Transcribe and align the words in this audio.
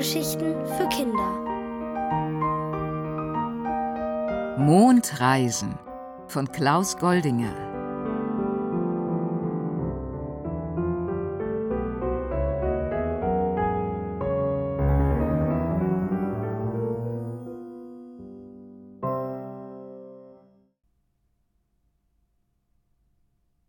Hörgeschichten 0.00 0.54
für 0.78 0.88
Kinder. 0.88 1.30
Mondreisen 4.56 5.78
von 6.26 6.50
Klaus 6.50 6.96
Goldinger. 6.96 7.54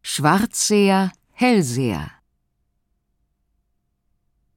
Schwarzseher, 0.02 1.12
Hellseher 1.34 2.21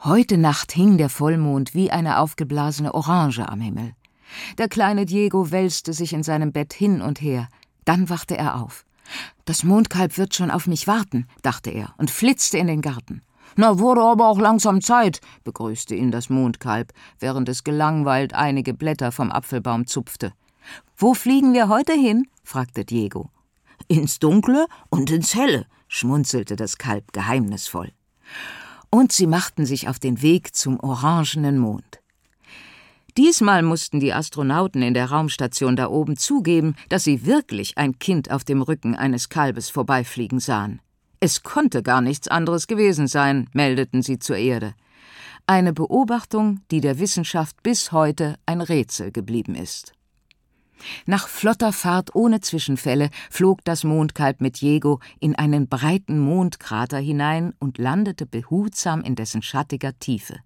Heute 0.05 0.37
Nacht 0.37 0.73
hing 0.73 0.99
der 0.99 1.09
Vollmond 1.09 1.73
wie 1.73 1.91
eine 1.91 2.19
aufgeblasene 2.19 2.93
Orange 2.93 3.49
am 3.49 3.63
Himmel. 3.63 3.95
Der 4.59 4.69
kleine 4.69 5.07
Diego 5.07 5.51
wälzte 5.51 5.95
sich 5.95 6.13
in 6.13 6.23
seinem 6.23 6.53
Bett 6.53 6.75
hin 6.75 7.01
und 7.01 7.23
her. 7.23 7.49
Dann 7.87 8.11
wachte 8.11 8.37
er 8.37 8.61
auf. 8.61 8.85
Das 9.47 9.65
Mondkalb 9.65 10.19
wird 10.19 10.35
schon 10.35 10.51
auf 10.51 10.67
mich 10.67 10.87
warten, 10.87 11.27
dachte 11.41 11.71
er 11.71 11.95
und 11.97 12.11
flitzte 12.11 12.59
in 12.59 12.67
den 12.67 12.83
Garten. 12.83 13.23
Na, 13.57 13.79
wurde 13.79 14.03
aber 14.03 14.29
auch 14.29 14.39
langsam 14.39 14.83
Zeit, 14.83 15.23
begrüßte 15.43 15.95
ihn 15.95 16.11
das 16.11 16.29
Mondkalb, 16.29 16.93
während 17.19 17.49
es 17.49 17.65
gelangweilt 17.65 18.35
einige 18.35 18.75
Blätter 18.75 19.11
vom 19.11 19.33
Apfelbaum 19.33 19.87
zupfte. 19.87 20.35
Wo 20.99 21.15
fliegen 21.15 21.55
wir 21.55 21.71
heute 21.71 21.95
hin? 21.95 22.29
fragte 22.43 22.85
Diego. 22.85 23.31
Ins 23.89 24.19
Dunkle 24.19 24.67
und 24.91 25.11
ins 25.11 25.35
Helle, 25.35 25.65
schmunzelte 25.89 26.57
das 26.57 26.77
Kalb 26.77 27.15
geheimnisvoll 27.15 27.91
und 28.95 29.11
sie 29.11 29.27
machten 29.27 29.67
sich 29.67 29.89
auf 29.89 29.99
den 29.99 30.23
Weg 30.23 30.55
zum 30.55 30.79
orangenen 30.79 31.59
Mond. 31.59 31.99
Diesmal 33.17 33.65
mussten 33.65 33.99
die 33.99 34.13
Astronauten 34.13 34.83
in 34.83 34.95
der 34.95 35.11
Raumstation 35.11 35.75
da 35.75 35.89
oben 35.89 36.17
zugeben, 36.17 36.77
dass 36.91 37.03
sie 37.03 37.27
wirklich 37.27 37.77
ein 37.77 37.99
Kind 37.99 38.31
auf 38.31 38.45
dem 38.45 38.63
Rücken 38.63 38.95
eines 38.95 39.29
Kalbes 39.29 39.69
vorbeifliegen 39.69 40.39
sahen. 40.39 40.81
Es 41.19 41.43
konnte 41.43 41.83
gar 41.83 42.03
nichts 42.03 42.29
anderes 42.29 42.69
gewesen 42.69 43.09
sein, 43.09 43.51
meldeten 43.53 44.01
sie 44.01 44.21
zur 44.21 44.37
Erde. 44.37 44.75
Eine 45.45 45.73
Beobachtung, 45.73 46.61
die 46.71 46.81
der 46.81 47.01
Wissenschaft 47.01 47.65
bis 47.65 47.91
heute 47.91 48.37
ein 48.47 48.61
Rätsel 48.61 49.11
geblieben 49.11 49.57
ist. 49.57 49.93
Nach 51.07 51.29
flotter 51.29 51.73
Fahrt 51.73 52.15
ohne 52.15 52.41
Zwischenfälle 52.41 53.11
flog 53.31 53.65
das 53.65 53.85
Mondkalb 53.85 54.41
mit 54.41 54.61
Diego 54.61 55.01
in 55.21 55.35
einen 55.35 55.69
breiten 55.69 56.19
Mondkrater 56.19 56.99
hinein 56.99 57.55
und 57.59 57.79
landete 57.79 58.27
behutsam 58.27 59.03
in 59.03 59.15
dessen 59.15 59.43
schattiger 59.43 59.99
Tiefe. 59.99 60.41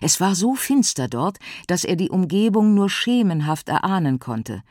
Es 0.00 0.20
war 0.20 0.34
so 0.34 0.54
finster 0.54 1.08
dort, 1.08 1.38
dass 1.66 1.84
er 1.84 1.96
die 1.96 2.10
Umgebung 2.10 2.74
nur 2.74 2.90
schemenhaft 2.90 3.68
erahnen 3.68 4.18
konnte. 4.18 4.62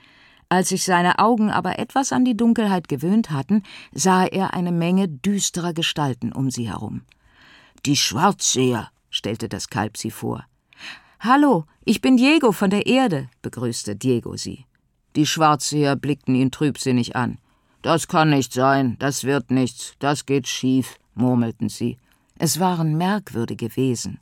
Als 0.50 0.70
sich 0.70 0.83
seine 0.83 1.20
Augen 1.20 1.52
aber 1.52 1.77
etwas 1.80 2.11
an 2.11 2.25
die 2.25 2.36
Dunkelheit 2.36 2.88
gewöhnt 2.88 3.30
hatten, 3.30 3.64
sah 3.94 4.25
er 4.25 4.53
eine 4.53 4.72
Menge 4.72 5.08
düsterer 5.08 5.73
Gestalten 5.73 6.33
um 6.33 6.50
sie 6.50 6.67
herum. 6.70 7.03
Die 7.86 7.95
Schwarzseher, 7.95 8.89
stellte 9.09 9.47
das 9.47 9.70
Kalb 9.70 9.97
sie 9.97 10.11
vor. 10.11 10.45
Hallo, 11.20 11.66
ich 11.86 12.02
bin 12.02 12.17
Diego 12.17 12.52
von 12.52 12.70
der 12.70 12.88
Erde, 12.88 13.30
begrüßte 13.42 13.95
Diego 13.95 14.38
sie. 14.38 14.66
Die 15.15 15.25
Schwarzseher 15.25 15.95
blickten 15.95 16.35
ihn 16.35 16.52
trübsinnig 16.52 17.15
an. 17.15 17.38
Das 17.81 18.07
kann 18.07 18.29
nicht 18.29 18.53
sein, 18.53 18.97
das 18.99 19.23
wird 19.23 19.52
nichts, 19.52 19.93
das 19.99 20.25
geht 20.25 20.47
schief, 20.47 20.97
murmelten 21.15 21.69
sie. 21.69 21.97
Es 22.38 22.59
waren 22.59 22.97
merkwürdige 22.97 23.75
Wesen. 23.75 24.20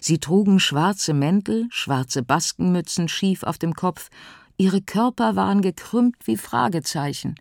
Sie 0.00 0.18
trugen 0.18 0.60
schwarze 0.60 1.14
Mäntel, 1.14 1.66
schwarze 1.70 2.22
Baskenmützen 2.22 3.08
schief 3.08 3.42
auf 3.42 3.58
dem 3.58 3.74
Kopf, 3.74 4.08
ihre 4.56 4.80
Körper 4.80 5.36
waren 5.36 5.62
gekrümmt 5.62 6.16
wie 6.24 6.36
Fragezeichen. 6.36 7.34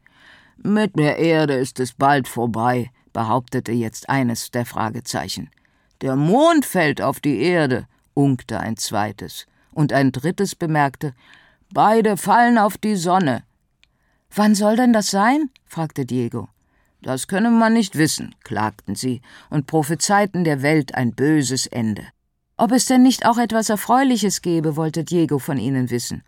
Mit 0.57 0.97
der 0.97 1.17
Erde 1.17 1.53
ist 1.53 1.79
es 1.79 1.93
bald 1.93 2.27
vorbei, 2.27 2.91
behauptete 3.13 3.71
jetzt 3.71 4.09
eines 4.09 4.51
der 4.51 4.65
Fragezeichen. 4.65 5.49
Der 6.01 6.15
Mond 6.15 6.65
fällt 6.65 7.01
auf 7.01 7.19
die 7.19 7.39
Erde, 7.39 7.87
unkte 8.13 8.59
ein 8.59 8.77
zweites, 8.77 9.47
und 9.71 9.93
ein 9.93 10.11
drittes 10.11 10.55
bemerkte, 10.55 11.13
Beide 11.73 12.17
fallen 12.17 12.57
auf 12.57 12.77
die 12.77 12.95
Sonne. 12.95 13.43
Wann 14.33 14.55
soll 14.55 14.75
denn 14.75 14.93
das 14.93 15.07
sein? 15.07 15.49
fragte 15.65 16.05
Diego. 16.05 16.49
Das 17.01 17.27
könne 17.27 17.49
man 17.49 17.73
nicht 17.73 17.97
wissen, 17.97 18.35
klagten 18.43 18.95
sie 18.95 19.21
und 19.49 19.67
prophezeiten 19.67 20.43
der 20.43 20.61
Welt 20.61 20.95
ein 20.95 21.13
böses 21.13 21.67
Ende. 21.67 22.03
Ob 22.57 22.71
es 22.71 22.85
denn 22.85 23.03
nicht 23.03 23.25
auch 23.25 23.37
etwas 23.37 23.69
Erfreuliches 23.69 24.41
gebe, 24.41 24.75
wollte 24.75 25.03
Diego 25.03 25.37
von 25.37 25.57
ihnen 25.57 25.91
wissen. 25.91 26.23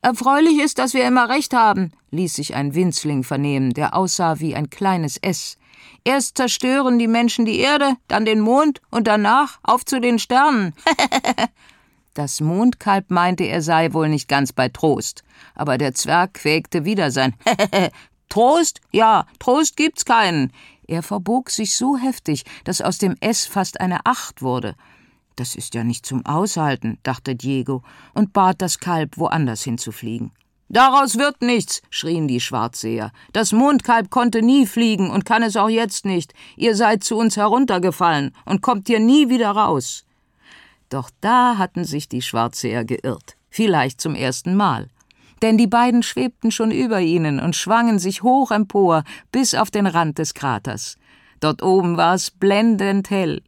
Erfreulich 0.00 0.60
ist, 0.60 0.78
dass 0.78 0.94
wir 0.94 1.06
immer 1.06 1.28
recht 1.28 1.54
haben, 1.54 1.92
ließ 2.10 2.34
sich 2.34 2.54
ein 2.54 2.74
Winzling 2.74 3.24
vernehmen, 3.24 3.72
der 3.72 3.96
aussah 3.96 4.38
wie 4.38 4.54
ein 4.54 4.70
kleines 4.70 5.16
S. 5.16 5.56
Erst 6.04 6.36
zerstören 6.36 6.98
die 6.98 7.08
Menschen 7.08 7.44
die 7.44 7.58
Erde, 7.58 7.96
dann 8.08 8.24
den 8.24 8.40
Mond 8.40 8.80
und 8.90 9.06
danach 9.06 9.58
auf 9.62 9.84
zu 9.84 10.00
den 10.00 10.18
Sternen. 10.18 10.74
Das 12.14 12.40
Mondkalb 12.42 13.10
meinte, 13.10 13.44
er 13.44 13.62
sei 13.62 13.94
wohl 13.94 14.08
nicht 14.08 14.28
ganz 14.28 14.52
bei 14.52 14.68
Trost, 14.68 15.24
aber 15.54 15.78
der 15.78 15.94
Zwerg 15.94 16.34
quäkte 16.34 16.84
wieder 16.84 17.10
sein 17.10 17.34
Trost? 18.28 18.80
Ja, 18.92 19.26
Trost 19.38 19.76
gibt's 19.76 20.04
keinen. 20.04 20.52
Er 20.86 21.02
verbog 21.02 21.50
sich 21.50 21.76
so 21.76 21.96
heftig, 21.96 22.44
dass 22.64 22.82
aus 22.82 22.98
dem 22.98 23.16
S 23.20 23.46
fast 23.46 23.80
eine 23.80 24.04
Acht 24.04 24.42
wurde. 24.42 24.74
Das 25.36 25.54
ist 25.54 25.74
ja 25.74 25.84
nicht 25.84 26.04
zum 26.04 26.26
Aushalten, 26.26 26.98
dachte 27.02 27.34
Diego 27.34 27.82
und 28.12 28.34
bat 28.34 28.60
das 28.60 28.78
Kalb, 28.78 29.16
woanders 29.16 29.62
hinzufliegen. 29.62 30.32
Daraus 30.68 31.18
wird 31.18 31.42
nichts, 31.42 31.82
schrien 31.90 32.28
die 32.28 32.40
Schwarzseher. 32.40 33.12
Das 33.32 33.52
Mondkalb 33.52 34.10
konnte 34.10 34.40
nie 34.40 34.66
fliegen 34.66 35.10
und 35.10 35.24
kann 35.24 35.42
es 35.42 35.56
auch 35.56 35.68
jetzt 35.68 36.06
nicht. 36.06 36.32
Ihr 36.56 36.76
seid 36.76 37.04
zu 37.04 37.16
uns 37.16 37.36
heruntergefallen 37.36 38.34
und 38.46 38.62
kommt 38.62 38.88
hier 38.88 39.00
nie 39.00 39.28
wieder 39.28 39.50
raus. 39.50 40.04
Doch 40.92 41.08
da 41.22 41.56
hatten 41.56 41.84
sich 41.84 42.10
die 42.10 42.20
Schwarzseher 42.20 42.84
geirrt, 42.84 43.38
vielleicht 43.48 43.98
zum 43.98 44.14
ersten 44.14 44.54
Mal. 44.54 44.88
Denn 45.40 45.56
die 45.56 45.66
beiden 45.66 46.02
schwebten 46.02 46.50
schon 46.50 46.70
über 46.70 47.00
ihnen 47.00 47.40
und 47.40 47.56
schwangen 47.56 47.98
sich 47.98 48.22
hoch 48.22 48.50
empor 48.50 49.02
bis 49.32 49.54
auf 49.54 49.70
den 49.70 49.86
Rand 49.86 50.18
des 50.18 50.34
Kraters. 50.34 50.98
Dort 51.40 51.62
oben 51.62 51.96
war 51.96 52.14
es 52.14 52.30
blendend 52.30 53.08
hell. 53.08 53.42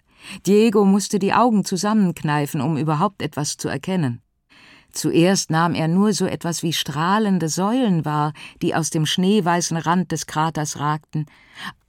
Diego 0.47 0.87
musste 0.87 1.19
die 1.19 1.35
Augen 1.35 1.67
zusammenkneifen, 1.67 2.63
um 2.63 2.79
überhaupt 2.79 3.21
etwas 3.21 3.59
zu 3.59 3.69
erkennen. 3.69 4.23
Zuerst 4.91 5.51
nahm 5.51 5.75
er 5.75 5.89
nur 5.89 6.15
so 6.15 6.25
etwas 6.25 6.63
wie 6.63 6.73
strahlende 6.73 7.51
Säulen 7.51 8.07
wahr, 8.07 8.33
die 8.63 8.75
aus 8.75 8.89
dem 8.89 9.05
schneeweißen 9.05 9.77
Rand 9.77 10.13
des 10.13 10.27
Kraters 10.27 10.81
ragten. 10.81 11.27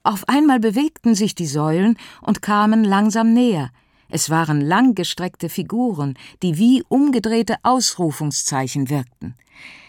Auf 0.02 0.28
einmal 0.28 0.60
bewegten 0.60 1.14
sich 1.14 1.34
die 1.34 1.46
Säulen 1.46 1.96
und 2.20 2.42
kamen 2.42 2.84
langsam 2.84 3.32
näher. 3.32 3.70
Es 4.08 4.30
waren 4.30 4.60
langgestreckte 4.60 5.48
Figuren, 5.48 6.14
die 6.42 6.58
wie 6.58 6.84
umgedrehte 6.88 7.56
Ausrufungszeichen 7.62 8.88
wirkten. 8.88 9.34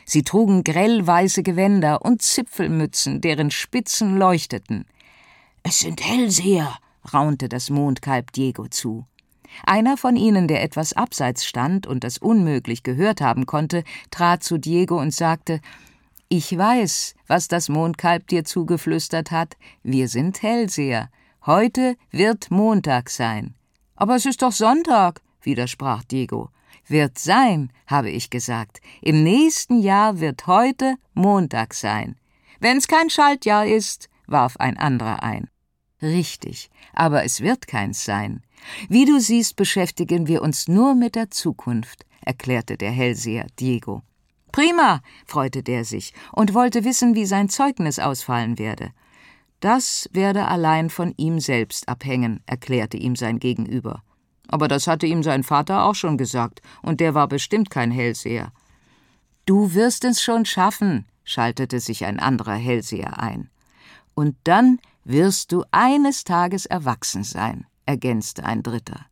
Sie 0.05 0.23
trugen 0.23 0.63
grellweiße 0.63 1.43
Gewänder 1.43 2.03
und 2.03 2.21
Zipfelmützen, 2.21 3.21
deren 3.21 3.51
Spitzen 3.51 4.17
leuchteten. 4.17 4.85
Es 5.63 5.79
sind 5.79 6.01
Hellseher, 6.01 6.77
raunte 7.13 7.49
das 7.49 7.69
Mondkalb 7.69 8.31
Diego 8.31 8.67
zu. 8.67 9.05
Einer 9.65 9.97
von 9.97 10.15
ihnen, 10.15 10.47
der 10.47 10.63
etwas 10.63 10.93
abseits 10.93 11.45
stand 11.45 11.87
und 11.87 12.03
das 12.03 12.17
unmöglich 12.17 12.83
gehört 12.83 13.21
haben 13.21 13.45
konnte, 13.45 13.83
trat 14.11 14.43
zu 14.43 14.57
Diego 14.57 14.99
und 14.99 15.13
sagte 15.13 15.61
Ich 16.29 16.57
weiß, 16.57 17.15
was 17.27 17.47
das 17.47 17.69
Mondkalb 17.69 18.27
dir 18.27 18.45
zugeflüstert 18.45 19.31
hat. 19.31 19.57
Wir 19.83 20.07
sind 20.07 20.41
Hellseher. 20.41 21.09
Heute 21.45 21.95
wird 22.11 22.51
Montag 22.51 23.09
sein. 23.09 23.55
Aber 23.97 24.15
es 24.15 24.25
ist 24.25 24.41
doch 24.41 24.53
Sonntag, 24.53 25.21
widersprach 25.41 26.03
Diego. 26.03 26.49
Wird 26.87 27.19
sein, 27.19 27.71
habe 27.85 28.09
ich 28.09 28.29
gesagt. 28.29 28.79
Im 29.01 29.23
nächsten 29.23 29.81
Jahr 29.81 30.21
wird 30.21 30.47
heute 30.47 30.95
Montag 31.13 31.73
sein. 31.73 32.15
Wenn's 32.59 32.87
kein 32.87 33.09
Schaltjahr 33.09 33.65
ist, 33.65 34.09
warf 34.25 34.55
ein 34.57 34.77
anderer 34.77 35.21
ein. 35.21 35.49
Richtig, 36.01 36.69
aber 36.93 37.25
es 37.25 37.41
wird 37.41 37.67
keins 37.67 38.05
sein. 38.05 38.43
Wie 38.87 39.05
du 39.05 39.19
siehst, 39.19 39.55
beschäftigen 39.55 40.27
wir 40.27 40.41
uns 40.41 40.67
nur 40.67 40.95
mit 40.95 41.15
der 41.15 41.31
Zukunft, 41.31 42.05
erklärte 42.21 42.77
der 42.77 42.91
Hellseher 42.91 43.47
Diego. 43.59 44.03
Prima, 44.51 45.01
freute 45.25 45.63
der 45.63 45.85
sich 45.85 46.13
und 46.31 46.53
wollte 46.53 46.83
wissen, 46.83 47.15
wie 47.15 47.25
sein 47.25 47.49
Zeugnis 47.49 47.99
ausfallen 47.99 48.57
werde. 48.57 48.91
Das 49.59 50.07
werde 50.11 50.47
allein 50.47 50.89
von 50.89 51.13
ihm 51.17 51.39
selbst 51.39 51.89
abhängen, 51.89 52.41
erklärte 52.45 52.97
ihm 52.97 53.15
sein 53.15 53.39
Gegenüber. 53.39 54.03
Aber 54.47 54.67
das 54.67 54.87
hatte 54.87 55.07
ihm 55.07 55.23
sein 55.23 55.43
Vater 55.43 55.83
auch 55.85 55.95
schon 55.95 56.17
gesagt, 56.17 56.61
und 56.81 56.99
der 56.99 57.13
war 57.13 57.27
bestimmt 57.27 57.69
kein 57.69 57.91
Hellseher. 57.91 58.51
Du 59.45 59.73
wirst 59.73 60.05
es 60.05 60.21
schon 60.21 60.45
schaffen, 60.45 61.05
schaltete 61.23 61.79
sich 61.79 62.05
ein 62.05 62.19
anderer 62.19 62.55
Hellseher 62.55 63.19
ein. 63.19 63.49
Und 64.13 64.35
dann 64.43 64.79
wirst 65.03 65.51
du 65.51 65.63
eines 65.71 66.23
Tages 66.23 66.65
erwachsen 66.65 67.23
sein, 67.23 67.65
ergänzte 67.85 68.43
ein 68.43 68.63
dritter. 68.63 69.05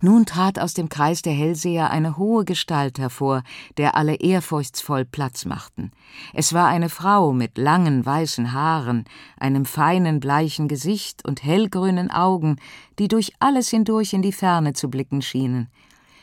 Nun 0.00 0.26
trat 0.26 0.58
aus 0.58 0.74
dem 0.74 0.88
Kreis 0.88 1.22
der 1.22 1.32
Hellseher 1.32 1.90
eine 1.90 2.16
hohe 2.16 2.44
Gestalt 2.44 2.98
hervor, 2.98 3.42
der 3.76 3.94
alle 3.96 4.16
ehrfurchtsvoll 4.16 5.04
Platz 5.04 5.44
machten. 5.44 5.90
Es 6.32 6.52
war 6.52 6.68
eine 6.68 6.88
Frau 6.88 7.32
mit 7.32 7.58
langen 7.58 8.04
weißen 8.04 8.52
Haaren, 8.52 9.04
einem 9.38 9.64
feinen 9.64 10.20
bleichen 10.20 10.68
Gesicht 10.68 11.24
und 11.24 11.42
hellgrünen 11.42 12.10
Augen, 12.10 12.56
die 12.98 13.08
durch 13.08 13.32
alles 13.38 13.68
hindurch 13.68 14.12
in 14.12 14.22
die 14.22 14.32
Ferne 14.32 14.72
zu 14.72 14.88
blicken 14.88 15.22
schienen. 15.22 15.68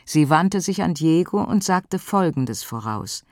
Sie 0.04 0.28
wandte 0.28 0.60
sich 0.60 0.82
an 0.82 0.94
Diego 0.94 1.42
und 1.42 1.64
sagte 1.64 1.98
Folgendes 1.98 2.62
voraus 2.62 3.24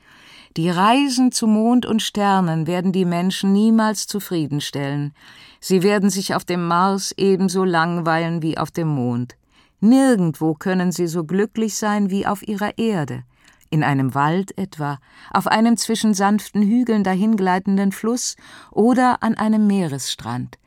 Die 0.57 0.71
Reisen 0.71 1.31
zu 1.33 1.47
Mond 1.47 1.87
und 1.87 2.03
Sternen 2.03 2.67
werden 2.67 2.93
die 2.93 3.05
Menschen 3.05 3.53
niemals 3.53 4.07
zufriedenstellen. 4.07 5.15
Sie 5.61 5.83
werden 5.83 6.11
sich 6.11 6.35
auf 6.35 6.45
dem 6.45 6.67
Mars 6.67 7.13
ebenso 7.17 7.65
langweilen 7.65 8.43
wie 8.43 8.57
auf 8.59 8.71
dem 8.71 8.89
Mond. 8.89 9.37
Nirgendwo 9.85 10.55
können 10.55 10.93
sie 10.93 11.09
so 11.09 11.25
glücklich 11.25 11.75
sein 11.75 12.09
wie 12.09 12.25
auf 12.25 12.47
ihrer 12.47 12.79
Erde, 12.79 13.25
in 13.69 13.83
einem 13.83 14.15
Wald 14.15 14.57
etwa, 14.57 15.01
auf 15.33 15.49
einem 15.49 15.77
zwischen 15.77 16.15
sanften 16.15 16.63
Hügeln 16.63 17.03
dahingleitenden 17.03 17.91
Fluss 17.91 18.37
oder 18.71 19.25
an 19.25 19.35
einem 19.35 19.67
Meeresstrand. 19.67 20.61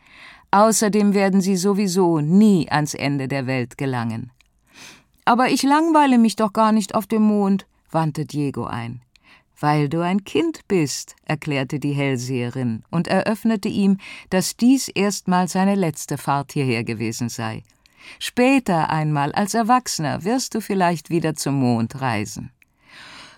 Außerdem 0.51 1.13
werden 1.13 1.39
sie 1.39 1.55
sowieso 1.55 2.19
nie 2.19 2.69
ans 2.69 2.93
Ende 2.93 3.29
der 3.29 3.47
Welt 3.47 3.77
gelangen. 3.77 4.31
Aber 5.23 5.47
ich 5.47 5.63
langweile 5.63 6.17
mich 6.17 6.35
doch 6.35 6.51
gar 6.51 6.73
nicht 6.73 6.93
auf 6.93 7.07
dem 7.07 7.21
Mond, 7.21 7.67
wandte 7.91 8.25
Diego 8.25 8.65
ein. 8.65 9.01
Weil 9.57 9.87
du 9.87 10.01
ein 10.01 10.25
Kind 10.25 10.67
bist, 10.67 11.15
erklärte 11.23 11.79
die 11.79 11.93
Hellseherin 11.93 12.83
und 12.91 13.07
eröffnete 13.07 13.69
ihm, 13.69 13.97
dass 14.29 14.57
dies 14.57 14.89
erstmal 14.89 15.47
seine 15.47 15.75
letzte 15.75 16.17
Fahrt 16.17 16.51
hierher 16.51 16.83
gewesen 16.83 17.29
sei. 17.29 17.63
Später 18.19 18.89
einmal 18.89 19.31
als 19.31 19.53
Erwachsener 19.53 20.23
wirst 20.23 20.55
du 20.55 20.61
vielleicht 20.61 21.09
wieder 21.09 21.35
zum 21.35 21.55
Mond 21.55 22.01
reisen. 22.01 22.51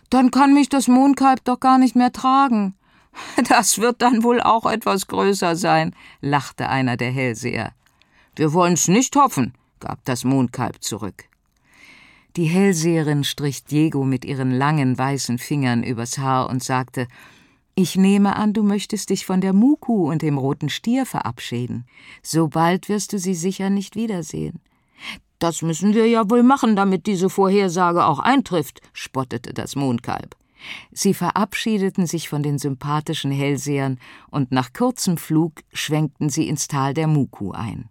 Dann 0.10 0.32
kann 0.32 0.54
mich 0.54 0.70
das 0.70 0.88
Mondkalb 0.88 1.44
doch 1.44 1.60
gar 1.60 1.78
nicht 1.78 1.96
mehr 1.96 2.12
tragen. 2.12 2.76
Das 3.50 3.80
wird 3.80 4.04
dann 4.04 4.24
wohl 4.24 4.42
auch 4.42 4.66
etwas 4.68 5.08
größer 5.08 5.56
sein, 5.56 5.96
lachte 6.22 6.70
einer 6.70 6.98
der 6.98 7.12
Hellseher. 7.12 7.74
Wir 8.36 8.54
wollen's 8.54 8.88
nicht 8.88 9.16
hoffen, 9.16 9.54
gab 9.80 10.06
das 10.06 10.24
Mondkalb 10.24 10.84
zurück. 10.84 11.26
Die 12.36 12.46
Hellseherin 12.46 13.24
strich 13.24 13.64
Diego 13.64 14.04
mit 14.04 14.24
ihren 14.24 14.52
langen 14.52 14.96
weißen 14.96 15.40
Fingern 15.40 15.82
übers 15.82 16.20
Haar 16.20 16.48
und 16.50 16.64
sagte 16.64 17.08
ich 17.80 17.96
nehme 17.96 18.36
an, 18.36 18.54
du 18.54 18.64
möchtest 18.64 19.12
dich 19.12 19.28
von 19.28 19.40
der 19.40 19.54
Muku 19.54 20.10
und 20.10 20.24
dem 20.24 20.40
roten 20.40 20.68
Stier 20.68 21.06
verabschieden. 21.06 21.86
So 22.24 22.48
bald 22.48 22.90
wirst 22.90 23.14
du 23.14 23.20
sie 23.20 23.36
sicher 23.36 23.70
nicht 23.70 23.96
wiedersehen. 23.96 24.62
Das 25.38 25.62
müssen 25.62 25.94
wir 25.94 26.08
ja 26.08 26.28
wohl 26.28 26.42
machen, 26.42 26.76
damit 26.76 27.06
diese 27.06 27.30
Vorhersage 27.30 28.04
auch 28.06 28.18
eintrifft, 28.18 28.82
spottete 28.94 29.54
das 29.54 29.76
Mondkalb. 29.76 30.36
Sie 30.92 31.14
verabschiedeten 31.14 32.08
sich 32.08 32.30
von 32.30 32.42
den 32.42 32.58
sympathischen 32.58 33.30
Hellsehern 33.30 34.00
und 34.32 34.52
nach 34.52 34.74
kurzem 34.74 35.18
Flug 35.18 35.62
schwenkten 35.72 36.30
sie 36.30 36.48
ins 36.48 36.68
Tal 36.68 36.96
der 36.96 37.06
Muku 37.06 37.52
ein. 37.52 37.90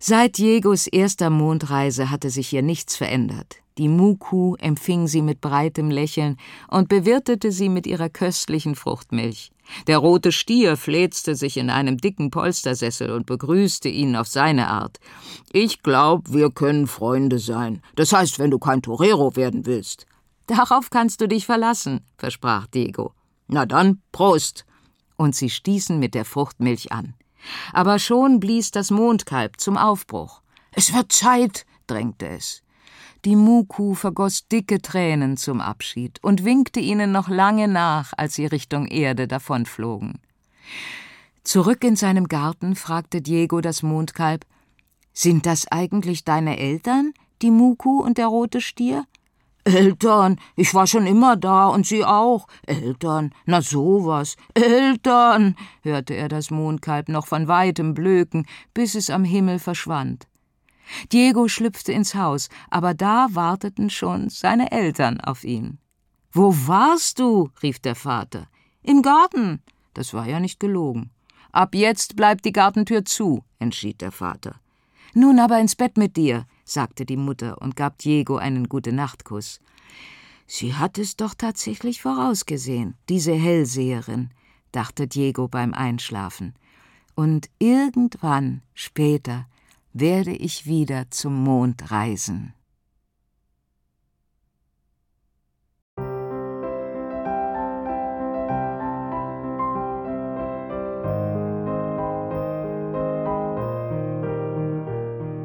Seit 0.00 0.38
Diegos 0.38 0.86
erster 0.86 1.28
Mondreise 1.28 2.10
hatte 2.10 2.30
sich 2.30 2.48
hier 2.48 2.62
nichts 2.62 2.94
verändert. 2.94 3.56
Die 3.78 3.88
Muku 3.88 4.54
empfing 4.56 5.08
sie 5.08 5.22
mit 5.22 5.40
breitem 5.40 5.90
Lächeln 5.90 6.36
und 6.68 6.88
bewirtete 6.88 7.50
sie 7.50 7.68
mit 7.68 7.86
ihrer 7.86 8.08
köstlichen 8.08 8.76
Fruchtmilch. 8.76 9.50
Der 9.86 9.98
rote 9.98 10.30
Stier 10.30 10.76
fläzte 10.76 11.34
sich 11.34 11.56
in 11.56 11.68
einem 11.68 11.98
dicken 11.98 12.30
Polstersessel 12.30 13.10
und 13.10 13.26
begrüßte 13.26 13.88
ihn 13.88 14.14
auf 14.14 14.28
seine 14.28 14.68
Art. 14.68 14.98
Ich 15.52 15.82
glaub, 15.82 16.32
wir 16.32 16.50
können 16.50 16.86
Freunde 16.86 17.40
sein. 17.40 17.82
Das 17.96 18.12
heißt, 18.12 18.38
wenn 18.38 18.52
du 18.52 18.58
kein 18.58 18.82
Torero 18.82 19.34
werden 19.34 19.66
willst. 19.66 20.06
Darauf 20.46 20.90
kannst 20.90 21.20
du 21.20 21.28
dich 21.28 21.44
verlassen, 21.44 22.00
versprach 22.16 22.66
Diego. 22.68 23.12
Na 23.48 23.66
dann, 23.66 24.00
Prost! 24.12 24.64
Und 25.16 25.34
sie 25.34 25.50
stießen 25.50 25.98
mit 25.98 26.14
der 26.14 26.24
Fruchtmilch 26.24 26.92
an. 26.92 27.14
Aber 27.72 27.98
schon 27.98 28.40
blies 28.40 28.70
das 28.70 28.90
Mondkalb 28.90 29.60
zum 29.60 29.76
Aufbruch. 29.76 30.42
Es 30.72 30.92
wird 30.92 31.12
Zeit, 31.12 31.66
drängte 31.86 32.28
es. 32.28 32.62
Die 33.24 33.36
Muku 33.36 33.94
vergoss 33.94 34.46
dicke 34.46 34.80
Tränen 34.80 35.36
zum 35.36 35.60
Abschied 35.60 36.22
und 36.22 36.44
winkte 36.44 36.78
ihnen 36.78 37.10
noch 37.10 37.28
lange 37.28 37.66
nach, 37.66 38.12
als 38.16 38.34
sie 38.34 38.46
Richtung 38.46 38.86
Erde 38.86 39.26
davonflogen. 39.26 40.20
Zurück 41.42 41.82
in 41.82 41.96
seinem 41.96 42.28
Garten 42.28 42.76
fragte 42.76 43.20
Diego 43.20 43.60
das 43.60 43.82
Mondkalb: 43.82 44.46
Sind 45.12 45.46
das 45.46 45.66
eigentlich 45.72 46.24
deine 46.24 46.58
Eltern, 46.58 47.12
die 47.42 47.50
Muku 47.50 48.00
und 48.00 48.18
der 48.18 48.26
rote 48.28 48.60
Stier? 48.60 49.04
Eltern, 49.68 50.40
ich 50.56 50.74
war 50.74 50.86
schon 50.86 51.06
immer 51.06 51.36
da 51.36 51.66
und 51.66 51.86
Sie 51.86 52.04
auch. 52.04 52.46
Eltern, 52.66 53.34
na 53.44 53.60
sowas. 53.60 54.36
Eltern, 54.54 55.56
hörte 55.82 56.14
er 56.14 56.28
das 56.28 56.50
Mondkalb 56.50 57.08
noch 57.08 57.26
von 57.26 57.48
weitem 57.48 57.94
blöken, 57.94 58.46
bis 58.72 58.94
es 58.94 59.10
am 59.10 59.24
Himmel 59.24 59.58
verschwand. 59.58 60.26
Diego 61.12 61.48
schlüpfte 61.48 61.92
ins 61.92 62.14
Haus, 62.14 62.48
aber 62.70 62.94
da 62.94 63.28
warteten 63.32 63.90
schon 63.90 64.30
seine 64.30 64.72
Eltern 64.72 65.20
auf 65.20 65.44
ihn. 65.44 65.78
Wo 66.32 66.54
warst 66.66 67.18
du? 67.18 67.50
rief 67.62 67.78
der 67.78 67.94
Vater. 67.94 68.48
Im 68.82 69.02
Garten. 69.02 69.62
Das 69.92 70.14
war 70.14 70.26
ja 70.26 70.40
nicht 70.40 70.60
gelogen. 70.60 71.10
Ab 71.52 71.74
jetzt 71.74 72.16
bleibt 72.16 72.44
die 72.44 72.52
Gartentür 72.52 73.04
zu, 73.04 73.44
entschied 73.58 74.00
der 74.00 74.12
Vater. 74.12 74.60
Nun 75.14 75.38
aber 75.38 75.58
ins 75.58 75.76
Bett 75.76 75.96
mit 75.96 76.16
dir, 76.16 76.46
sagte 76.68 77.04
die 77.04 77.16
Mutter 77.16 77.60
und 77.60 77.76
gab 77.76 77.98
Diego 77.98 78.36
einen 78.36 78.68
Gute-Nacht-Kuss. 78.68 79.60
Sie 80.46 80.74
hat 80.74 80.98
es 80.98 81.16
doch 81.16 81.34
tatsächlich 81.34 82.00
vorausgesehen, 82.00 82.94
diese 83.08 83.32
Hellseherin, 83.34 84.30
dachte 84.72 85.06
Diego 85.06 85.48
beim 85.48 85.74
Einschlafen. 85.74 86.54
Und 87.14 87.50
irgendwann 87.58 88.62
später 88.74 89.46
werde 89.92 90.32
ich 90.32 90.66
wieder 90.66 91.10
zum 91.10 91.42
Mond 91.42 91.90
reisen. 91.90 92.54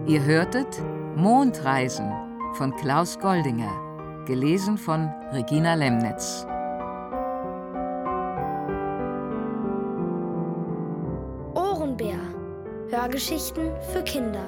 Ihr 0.05 0.23
hörtet 0.25 0.83
Mondreisen 1.15 2.11
von 2.53 2.75
Klaus 2.75 3.19
Goldinger, 3.19 4.25
gelesen 4.25 4.77
von 4.77 5.09
Regina 5.31 5.75
Lemnitz. 5.75 6.45
Hörgeschichten 13.03 13.71
für 13.91 14.03
Kinder 14.03 14.45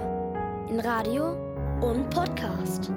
in 0.70 0.80
Radio 0.80 1.36
und 1.82 2.10
Podcast. 2.10 2.92